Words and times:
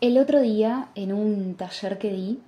El 0.00 0.16
otro 0.16 0.40
día, 0.40 0.88
en 0.94 1.12
un 1.12 1.56
taller 1.56 1.98
que 1.98 2.10
di, 2.10 2.40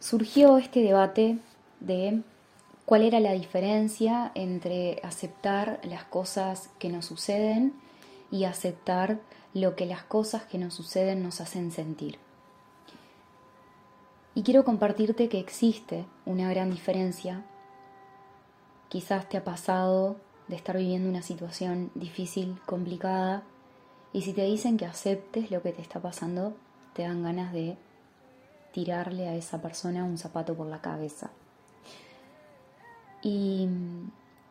surgió 0.00 0.58
este 0.58 0.82
debate 0.82 1.38
de 1.80 2.20
cuál 2.84 3.00
era 3.00 3.20
la 3.20 3.32
diferencia 3.32 4.32
entre 4.34 5.00
aceptar 5.02 5.80
las 5.82 6.04
cosas 6.04 6.68
que 6.78 6.90
nos 6.90 7.06
suceden 7.06 7.72
y 8.30 8.44
aceptar 8.44 9.18
lo 9.54 9.76
que 9.76 9.86
las 9.86 10.02
cosas 10.02 10.42
que 10.42 10.58
nos 10.58 10.74
suceden 10.74 11.22
nos 11.22 11.40
hacen 11.40 11.70
sentir. 11.72 12.18
Y 14.34 14.42
quiero 14.42 14.62
compartirte 14.62 15.30
que 15.30 15.40
existe 15.40 16.04
una 16.26 16.50
gran 16.50 16.70
diferencia. 16.70 17.46
Quizás 18.90 19.26
te 19.30 19.38
ha 19.38 19.44
pasado 19.44 20.16
de 20.48 20.56
estar 20.56 20.76
viviendo 20.76 21.08
una 21.08 21.22
situación 21.22 21.90
difícil, 21.94 22.60
complicada, 22.66 23.42
y 24.16 24.22
si 24.22 24.32
te 24.32 24.44
dicen 24.44 24.78
que 24.78 24.86
aceptes 24.86 25.50
lo 25.50 25.60
que 25.60 25.72
te 25.72 25.82
está 25.82 26.00
pasando, 26.00 26.54
te 26.94 27.02
dan 27.02 27.22
ganas 27.22 27.52
de 27.52 27.76
tirarle 28.72 29.28
a 29.28 29.34
esa 29.34 29.60
persona 29.60 30.04
un 30.04 30.16
zapato 30.16 30.54
por 30.54 30.68
la 30.68 30.80
cabeza. 30.80 31.28
Y, 33.20 33.68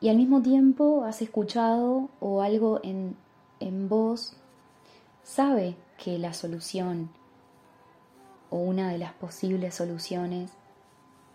al 0.07 0.17
mismo 0.17 0.43
tiempo 0.43 1.03
has 1.03 1.23
escuchado 1.23 2.09
o 2.19 2.43
algo 2.43 2.79
en, 2.83 3.15
en 3.59 3.89
vos 3.89 4.33
sabe 5.23 5.75
que 5.97 6.19
la 6.19 6.35
solución 6.35 7.09
o 8.51 8.57
una 8.57 8.91
de 8.91 8.99
las 8.99 9.13
posibles 9.13 9.73
soluciones 9.73 10.51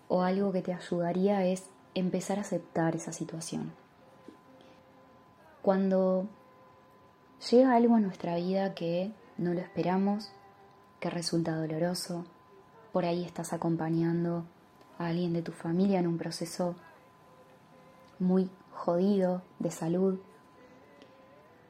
o 0.06 0.22
algo 0.22 0.52
que 0.52 0.62
te 0.62 0.72
ayudaría 0.72 1.44
es 1.46 1.64
empezar 1.96 2.38
a 2.38 2.42
aceptar 2.42 2.94
esa 2.94 3.12
situación. 3.12 3.72
Cuando 5.62 6.28
llega 7.48 7.74
algo 7.74 7.94
a 7.94 8.00
nuestra 8.00 8.36
vida 8.36 8.74
que 8.74 9.12
no 9.38 9.54
lo 9.54 9.60
esperamos, 9.60 10.32
que 11.00 11.10
resulta 11.10 11.56
doloroso, 11.56 12.24
por 12.92 13.04
ahí 13.04 13.24
estás 13.24 13.52
acompañando 13.52 14.44
a 14.98 15.06
alguien 15.06 15.32
de 15.32 15.42
tu 15.42 15.52
familia 15.52 16.00
en 16.00 16.06
un 16.06 16.18
proceso 16.18 16.74
muy 18.18 18.50
jodido 18.72 19.42
de 19.58 19.70
salud 19.70 20.18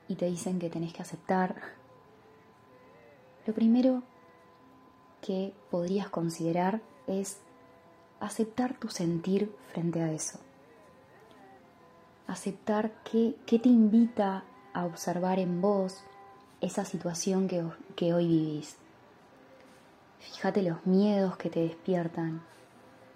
y 0.09 0.17
te 0.17 0.27
dicen 0.27 0.59
que 0.59 0.71
tenés 0.71 0.93
que 0.93 1.03
aceptar, 1.03 1.55
lo 3.47 3.55
primero 3.55 4.03
que 5.23 5.55
podrías 5.71 6.09
considerar 6.09 6.81
es 7.07 7.39
aceptar 8.19 8.75
tu 8.75 8.89
sentir 8.89 9.55
frente 9.73 10.03
a 10.03 10.13
eso. 10.13 10.39
Aceptar 12.27 12.93
qué, 13.05 13.37
te 13.47 13.69
invita 13.69 14.45
a 14.73 14.85
observar 14.85 15.39
en 15.39 15.61
vos 15.61 16.01
esa 16.61 16.85
situación 16.85 17.49
que, 17.49 17.65
que 17.97 18.15
hoy 18.15 18.29
vivís. 18.29 18.77
Fíjate 20.19 20.63
los 20.63 20.87
miedos 20.87 21.37
que 21.37 21.51
te 21.51 21.61
despiertan. 21.61 22.43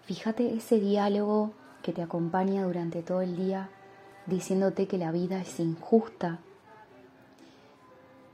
Fíjate 0.04 0.54
ese 0.54 0.80
diálogo 0.80 1.52
que 1.82 1.92
te 1.92 2.02
acompaña 2.02 2.64
durante 2.64 3.02
todo 3.02 3.20
el 3.20 3.36
día 3.36 3.68
diciéndote 4.26 4.86
que 4.86 4.98
la 4.98 5.12
vida 5.12 5.40
es 5.40 5.60
injusta. 5.60 6.38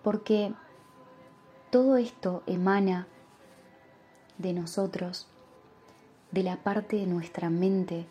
Porque 0.03 0.53
todo 1.71 1.97
esto 1.97 2.43
emana 2.47 3.07
de 4.39 4.53
nosotros, 4.53 5.27
de 6.31 6.43
la 6.43 6.57
parte 6.57 6.97
de 6.97 7.07
nuestra 7.07 7.51
mente 7.51 8.07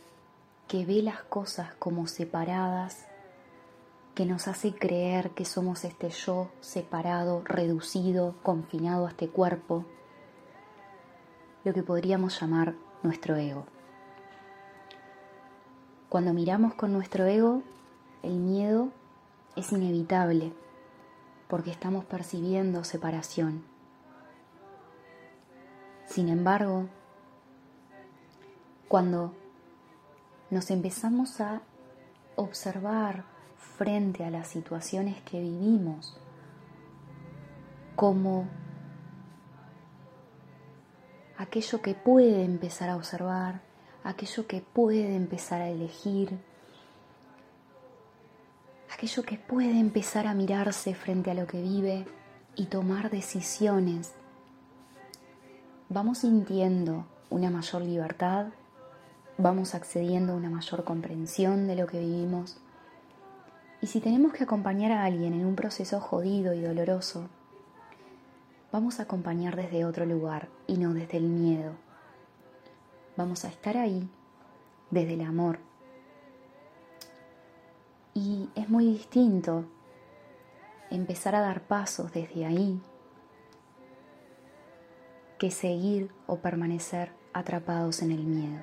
que 0.68 0.86
ve 0.86 1.02
las 1.02 1.24
cosas 1.24 1.74
como 1.76 2.08
separadas, 2.08 3.09
que 4.16 4.26
nos 4.26 4.48
hace 4.48 4.74
creer 4.74 5.32
que 5.32 5.46
somos 5.46 5.86
este 5.86 6.10
yo 6.10 6.50
separado, 6.60 7.42
reducido, 7.46 8.36
confinado 8.44 9.06
a 9.06 9.10
este 9.10 9.30
cuerpo, 9.30 9.86
lo 11.64 11.74
que 11.74 11.84
podríamos 11.84 12.40
llamar 12.40 12.76
nuestro 13.04 13.36
ego. 13.36 13.66
Cuando 16.10 16.34
miramos 16.34 16.74
con 16.74 16.92
nuestro 16.92 17.26
ego, 17.26 17.62
el 18.24 18.38
miedo 18.40 18.90
es 19.56 19.72
inevitable 19.72 20.54
porque 21.48 21.72
estamos 21.72 22.06
percibiendo 22.06 22.84
separación. 22.84 23.64
Sin 26.06 26.30
embargo, 26.30 26.88
cuando 28.88 29.34
nos 30.50 30.72
empezamos 30.72 31.40
a 31.42 31.62
observar 32.36 33.24
frente 33.78 34.24
a 34.24 34.30
las 34.30 34.48
situaciones 34.48 35.22
que 35.22 35.40
vivimos 35.40 36.18
como 37.96 38.48
aquello 41.38 41.82
que 41.82 41.94
puede 41.94 42.44
empezar 42.44 42.90
a 42.90 42.96
observar, 42.96 43.62
aquello 44.04 44.48
que 44.48 44.62
puede 44.62 45.16
empezar 45.16 45.62
a 45.62 45.70
elegir, 45.70 46.40
aquello 48.94 49.24
que 49.24 49.38
puede 49.38 49.80
empezar 49.80 50.28
a 50.28 50.34
mirarse 50.34 50.96
frente 50.96 51.32
a 51.32 51.34
lo 51.34 51.46
que 51.46 51.62
vive 51.62 52.06
y 52.56 52.66
tomar 52.66 53.10
decisiones 53.10 54.14
vamos 55.90 56.20
sintiendo 56.20 57.06
una 57.32 57.50
mayor 57.50 57.82
libertad, 57.82 58.48
vamos 59.38 59.74
accediendo 59.74 60.34
a 60.34 60.36
una 60.36 60.50
mayor 60.50 60.84
comprensión 60.84 61.68
de 61.68 61.76
lo 61.76 61.88
que 61.88 62.00
vivimos. 62.00 62.58
Y 63.82 63.88
si 63.88 64.02
tenemos 64.02 64.34
que 64.34 64.44
acompañar 64.44 64.92
a 64.92 65.06
alguien 65.06 65.34
en 65.34 65.46
un 65.46 65.56
proceso 65.56 66.02
jodido 66.02 66.54
y 66.54 66.62
doloroso, 66.62 67.30
vamos 68.72 69.00
a 69.00 69.04
acompañar 69.04 69.56
desde 69.56 69.86
otro 69.86 70.06
lugar 70.06 70.50
y 70.68 70.78
no 70.78 70.94
desde 70.94 71.18
el 71.18 71.24
miedo. 71.24 71.74
Vamos 73.16 73.46
a 73.46 73.48
estar 73.48 73.78
ahí 73.78 74.10
desde 74.92 75.14
el 75.14 75.22
amor. 75.22 75.60
Y 78.14 78.50
es 78.56 78.70
muy 78.70 78.86
distinto 78.86 79.66
empezar 80.90 81.36
a 81.36 81.42
dar 81.42 81.62
pasos 81.62 82.12
desde 82.12 82.46
ahí 82.46 82.82
que 85.38 85.52
seguir 85.52 86.12
o 86.28 86.38
permanecer 86.38 87.14
atrapados 87.34 88.02
en 88.02 88.12
el 88.12 88.26
miedo. 88.26 88.62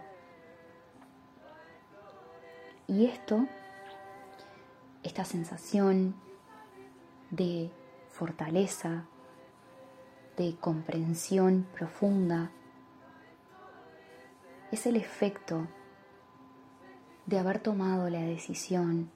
Y 2.87 3.07
esto, 3.07 3.47
esta 5.07 5.25
sensación 5.25 6.15
de 7.31 7.71
fortaleza, 8.11 9.05
de 10.37 10.57
comprensión 10.57 11.67
profunda, 11.73 12.51
es 14.73 14.85
el 14.87 14.97
efecto 14.97 15.69
de 17.27 17.39
haber 17.39 17.61
tomado 17.61 18.11
la 18.11 18.21
decisión 18.21 19.11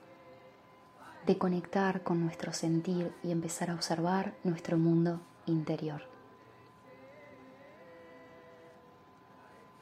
de 1.26 1.36
conectar 1.36 2.02
con 2.02 2.20
nuestro 2.20 2.52
sentir 2.52 3.12
y 3.22 3.32
empezar 3.32 3.70
a 3.70 3.74
observar 3.74 4.34
nuestro 4.44 4.78
mundo 4.78 5.20
interior. 5.46 6.02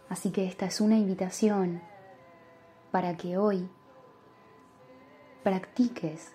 Así 0.09 0.31
que 0.31 0.47
esta 0.47 0.65
es 0.65 0.81
una 0.81 0.97
invitación 0.97 1.83
para 2.91 3.17
que 3.19 3.37
hoy 3.37 3.69
practiques 5.49 6.35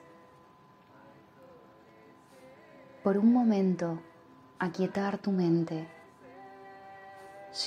por 3.04 3.16
un 3.16 3.32
momento 3.32 4.00
aquietar 4.58 5.20
tu 5.20 5.32
mente, 5.32 5.88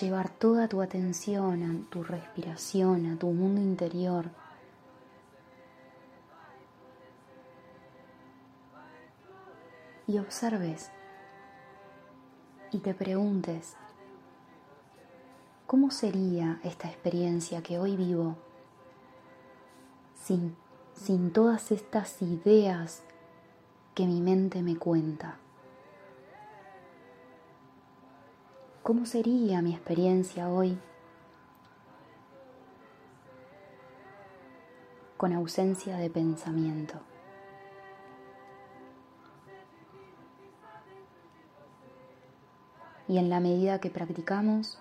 llevar 0.00 0.28
toda 0.28 0.66
tu 0.66 0.82
atención 0.82 1.62
a 1.62 1.88
tu 1.88 2.02
respiración, 2.02 3.12
a 3.12 3.16
tu 3.16 3.28
mundo 3.28 3.60
interior. 3.60 4.24
Y 10.08 10.18
observes 10.18 10.90
y 12.72 12.78
te 12.78 12.92
preguntes, 12.92 13.76
¿Cómo 15.69 15.92
sería 15.92 16.60
esta 16.64 16.88
experiencia 16.88 17.62
que 17.62 17.78
hoy 17.78 17.96
vivo 17.96 18.37
sin, 20.14 20.56
sin 20.96 21.32
todas 21.32 21.70
estas 21.70 22.20
ideas 22.22 23.02
que 23.94 24.06
mi 24.06 24.20
mente 24.20 24.62
me 24.62 24.76
cuenta? 24.76 25.37
¿Cómo 28.82 29.04
sería 29.04 29.62
mi 29.62 29.75
experiencia 29.75 30.48
hoy 30.48 30.78
con 35.16 35.32
ausencia 35.32 35.96
de 35.96 36.10
pensamiento? 36.10 37.00
Y 43.08 43.19
en 43.19 43.28
la 43.28 43.38
medida 43.38 43.81
que 43.81 43.90
practicamos, 43.90 44.81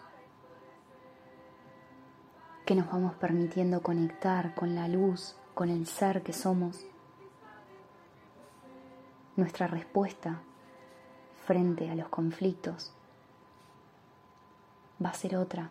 que 2.65 2.73
nos 2.73 2.91
vamos 2.91 3.13
permitiendo 3.15 3.81
conectar 3.83 4.55
con 4.55 4.73
la 4.73 4.87
luz, 4.87 5.35
con 5.55 5.69
el 5.69 5.87
ser 5.87 6.21
que 6.21 6.33
somos. 6.33 6.85
Nuestra 9.37 9.67
respuesta 9.67 10.41
frente 11.45 11.89
a 11.89 11.95
los 11.95 12.09
conflictos 12.09 12.91
va 15.03 15.09
a 15.09 15.13
ser 15.13 15.37
otra, 15.37 15.69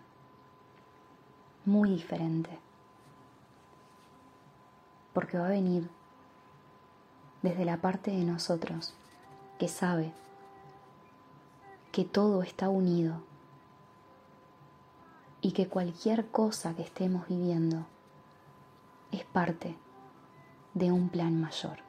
muy 1.67 1.91
diferente, 1.91 2.59
porque 5.13 5.39
va 5.39 5.47
a 5.47 5.51
venir 5.51 5.89
desde 7.43 7.65
la 7.65 7.77
parte 7.77 8.11
de 8.11 8.25
nosotros 8.25 8.95
que 9.59 9.69
sabe 9.69 10.13
que 11.93 12.05
todo 12.05 12.43
está 12.43 12.69
unido 12.69 13.23
y 15.41 15.53
que 15.53 15.69
cualquier 15.69 16.27
cosa 16.31 16.75
que 16.75 16.83
estemos 16.83 17.29
viviendo 17.29 17.87
es 19.14 19.25
parte 19.25 19.76
de 20.75 20.90
un 20.90 21.08
plan 21.08 21.40
mayor. 21.40 21.84